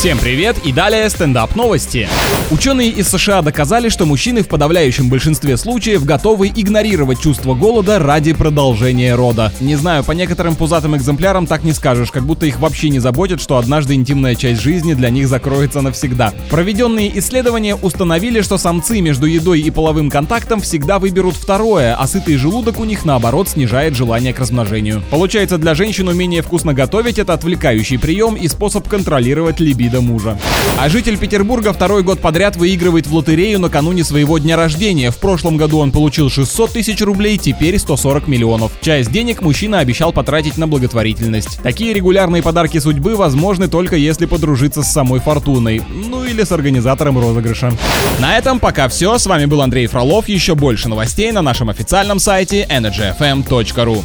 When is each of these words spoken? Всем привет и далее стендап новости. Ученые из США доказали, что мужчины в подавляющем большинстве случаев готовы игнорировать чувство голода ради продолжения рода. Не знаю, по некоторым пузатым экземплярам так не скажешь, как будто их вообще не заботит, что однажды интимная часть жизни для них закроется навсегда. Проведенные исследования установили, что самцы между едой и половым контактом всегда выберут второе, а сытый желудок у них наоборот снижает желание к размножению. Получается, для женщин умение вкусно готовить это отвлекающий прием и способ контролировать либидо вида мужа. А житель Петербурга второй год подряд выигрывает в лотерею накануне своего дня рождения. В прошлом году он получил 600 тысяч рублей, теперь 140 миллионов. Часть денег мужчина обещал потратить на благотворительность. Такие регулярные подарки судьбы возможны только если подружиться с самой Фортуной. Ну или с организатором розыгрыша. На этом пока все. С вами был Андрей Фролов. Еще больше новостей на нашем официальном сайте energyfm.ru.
Всем 0.00 0.16
привет 0.16 0.56
и 0.64 0.72
далее 0.72 1.10
стендап 1.10 1.54
новости. 1.56 2.08
Ученые 2.50 2.88
из 2.88 3.08
США 3.08 3.42
доказали, 3.42 3.90
что 3.90 4.06
мужчины 4.06 4.42
в 4.42 4.48
подавляющем 4.48 5.10
большинстве 5.10 5.58
случаев 5.58 6.06
готовы 6.06 6.48
игнорировать 6.48 7.20
чувство 7.20 7.54
голода 7.54 7.98
ради 7.98 8.32
продолжения 8.32 9.14
рода. 9.14 9.52
Не 9.60 9.76
знаю, 9.76 10.02
по 10.02 10.12
некоторым 10.12 10.56
пузатым 10.56 10.96
экземплярам 10.96 11.46
так 11.46 11.64
не 11.64 11.74
скажешь, 11.74 12.10
как 12.10 12.24
будто 12.24 12.46
их 12.46 12.60
вообще 12.60 12.88
не 12.88 12.98
заботит, 12.98 13.42
что 13.42 13.58
однажды 13.58 13.92
интимная 13.92 14.36
часть 14.36 14.62
жизни 14.62 14.94
для 14.94 15.10
них 15.10 15.28
закроется 15.28 15.82
навсегда. 15.82 16.32
Проведенные 16.48 17.18
исследования 17.18 17.74
установили, 17.76 18.40
что 18.40 18.56
самцы 18.56 19.02
между 19.02 19.26
едой 19.26 19.60
и 19.60 19.70
половым 19.70 20.08
контактом 20.08 20.62
всегда 20.62 20.98
выберут 20.98 21.36
второе, 21.36 21.94
а 21.94 22.06
сытый 22.06 22.36
желудок 22.36 22.80
у 22.80 22.84
них 22.84 23.04
наоборот 23.04 23.50
снижает 23.50 23.94
желание 23.94 24.32
к 24.32 24.38
размножению. 24.38 25.02
Получается, 25.10 25.58
для 25.58 25.74
женщин 25.74 26.08
умение 26.08 26.40
вкусно 26.40 26.72
готовить 26.72 27.18
это 27.18 27.34
отвлекающий 27.34 27.98
прием 27.98 28.34
и 28.34 28.48
способ 28.48 28.88
контролировать 28.88 29.60
либидо 29.60 29.89
вида 29.90 30.00
мужа. 30.00 30.38
А 30.78 30.88
житель 30.88 31.18
Петербурга 31.18 31.72
второй 31.72 32.02
год 32.02 32.20
подряд 32.20 32.56
выигрывает 32.56 33.06
в 33.06 33.14
лотерею 33.14 33.58
накануне 33.58 34.04
своего 34.04 34.38
дня 34.38 34.56
рождения. 34.56 35.10
В 35.10 35.16
прошлом 35.16 35.56
году 35.56 35.78
он 35.78 35.90
получил 35.90 36.30
600 36.30 36.72
тысяч 36.72 37.00
рублей, 37.00 37.36
теперь 37.36 37.78
140 37.78 38.28
миллионов. 38.28 38.72
Часть 38.80 39.10
денег 39.10 39.42
мужчина 39.42 39.80
обещал 39.80 40.12
потратить 40.12 40.56
на 40.56 40.68
благотворительность. 40.68 41.60
Такие 41.62 41.92
регулярные 41.92 42.42
подарки 42.42 42.78
судьбы 42.78 43.16
возможны 43.16 43.68
только 43.68 43.96
если 43.96 44.26
подружиться 44.26 44.82
с 44.82 44.92
самой 44.92 45.20
Фортуной. 45.20 45.82
Ну 45.88 46.24
или 46.24 46.44
с 46.44 46.52
организатором 46.52 47.18
розыгрыша. 47.18 47.72
На 48.20 48.38
этом 48.38 48.60
пока 48.60 48.88
все. 48.88 49.18
С 49.18 49.26
вами 49.26 49.46
был 49.46 49.60
Андрей 49.60 49.86
Фролов. 49.86 50.28
Еще 50.28 50.54
больше 50.54 50.88
новостей 50.88 51.32
на 51.32 51.42
нашем 51.42 51.68
официальном 51.68 52.20
сайте 52.20 52.66
energyfm.ru. 52.70 54.04